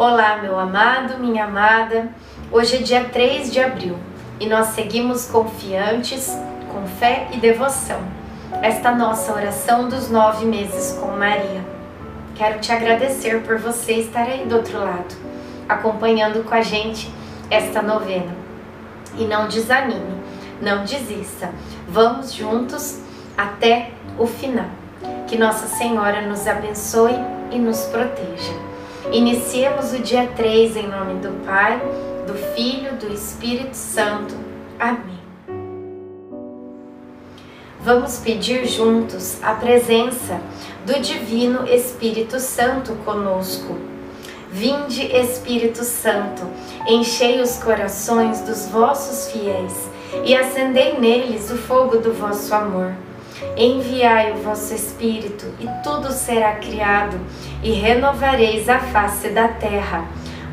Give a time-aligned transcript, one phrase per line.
[0.00, 2.08] Olá, meu amado, minha amada.
[2.50, 3.98] Hoje é dia 3 de abril
[4.40, 6.34] e nós seguimos confiantes,
[6.72, 8.00] com fé e devoção.
[8.62, 11.62] Esta nossa oração dos nove meses com Maria.
[12.34, 15.14] Quero te agradecer por você estar aí do outro lado,
[15.68, 17.12] acompanhando com a gente
[17.50, 18.34] esta novena.
[19.18, 20.16] E não desanime,
[20.62, 21.50] não desista.
[21.86, 23.02] Vamos juntos
[23.36, 24.70] até o final.
[25.28, 27.16] Que Nossa Senhora nos abençoe
[27.50, 28.69] e nos proteja.
[29.12, 31.82] Iniciemos o dia 3 em nome do Pai,
[32.28, 34.36] do Filho, do Espírito Santo.
[34.78, 35.18] Amém.
[37.80, 40.40] Vamos pedir juntos a presença
[40.86, 43.76] do Divino Espírito Santo conosco.
[44.52, 46.48] Vinde, Espírito Santo,
[46.86, 49.90] enchei os corações dos vossos fiéis
[50.24, 52.92] e acendei neles o fogo do vosso amor.
[53.56, 57.18] Enviai o vosso Espírito, e tudo será criado,
[57.62, 60.04] e renovareis a face da terra.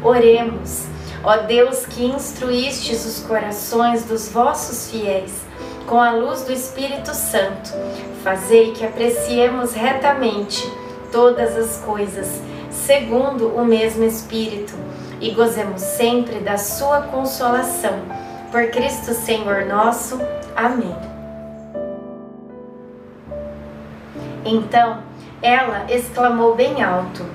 [0.03, 0.85] Oremos,
[1.23, 5.47] ó Deus que instruístes os corações dos vossos fiéis
[5.87, 7.71] com a luz do Espírito Santo,
[8.21, 10.69] fazei que apreciemos retamente
[11.11, 14.73] todas as coisas, segundo o mesmo Espírito,
[15.21, 17.99] e gozemos sempre da sua consolação.
[18.51, 20.19] Por Cristo Senhor nosso.
[20.55, 21.06] Amém.
[24.47, 25.03] Então
[25.41, 27.25] ela exclamou bem alto: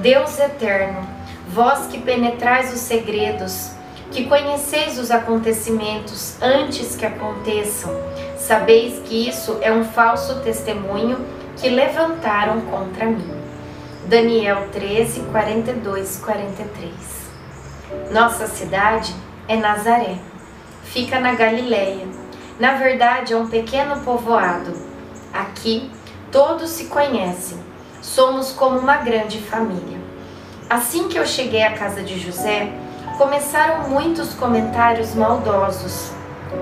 [0.00, 1.00] Deus eterno,
[1.48, 3.70] vós que penetrais os segredos,
[4.12, 7.90] que conheceis os acontecimentos antes que aconteçam,
[8.36, 11.18] sabeis que isso é um falso testemunho
[11.56, 13.34] que levantaram contra mim.
[14.06, 16.92] Daniel 13, 42, 43.
[18.10, 19.14] Nossa cidade
[19.46, 20.16] é Nazaré.
[20.84, 22.06] Fica na Galileia.
[22.58, 24.72] Na verdade, é um pequeno povoado.
[25.32, 25.90] Aqui
[26.30, 27.56] Todos se conhecem,
[28.02, 29.98] somos como uma grande família.
[30.68, 32.70] Assim que eu cheguei à casa de José,
[33.16, 36.10] começaram muitos comentários maldosos,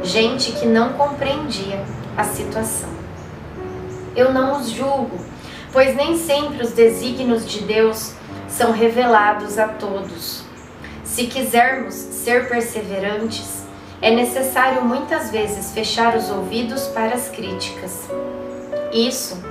[0.04, 1.84] gente que não compreendia
[2.16, 2.88] a situação.
[4.14, 5.18] Eu não os julgo,
[5.72, 8.12] pois nem sempre os desígnios de Deus
[8.48, 10.44] são revelados a todos.
[11.02, 13.64] Se quisermos ser perseverantes,
[14.00, 18.08] é necessário muitas vezes fechar os ouvidos para as críticas.
[18.92, 19.45] Isso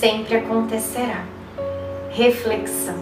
[0.00, 1.24] sempre acontecerá.
[2.10, 2.96] Reflexão: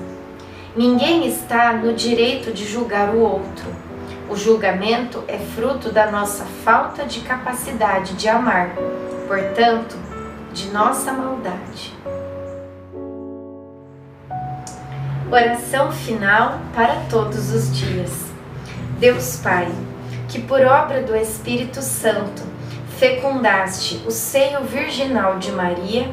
[0.77, 3.67] Ninguém está no direito de julgar o outro.
[4.29, 8.75] O julgamento é fruto da nossa falta de capacidade de amar,
[9.27, 9.97] portanto,
[10.53, 11.97] de nossa maldade.
[15.31, 18.27] Oração final para todos os dias.
[18.99, 19.69] Deus Pai,
[20.29, 22.43] que por obra do Espírito Santo
[22.99, 26.13] fecundaste o seio virginal de Maria,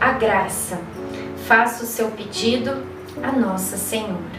[0.00, 0.80] a graça.
[1.46, 2.84] Faça o seu pedido
[3.22, 4.38] a Nossa Senhora.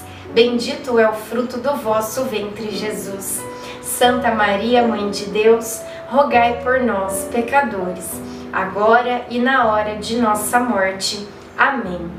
[0.33, 3.43] bendito é o fruto do vosso ventre, Jesus.
[3.81, 8.09] Santa Maria, Mãe de Deus, rogai por nós, pecadores,
[8.51, 11.27] agora e na hora de nossa morte.
[11.57, 12.09] Amém.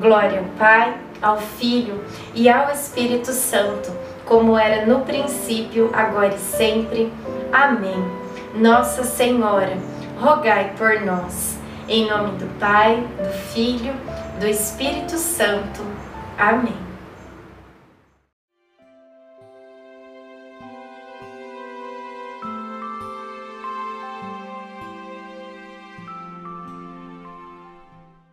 [0.00, 2.02] Glória ao Pai, ao Filho
[2.34, 3.90] e ao Espírito Santo,
[4.24, 7.12] como era no princípio, agora e sempre.
[7.52, 8.04] Amém.
[8.54, 9.76] Nossa Senhora,
[10.20, 11.56] rogai por nós.
[11.88, 13.94] Em nome do Pai, do Filho,
[14.38, 15.82] do Espírito Santo.
[16.36, 16.87] Amém.